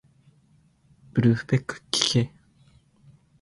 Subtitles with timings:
[1.13, 2.33] ブルフペックきけ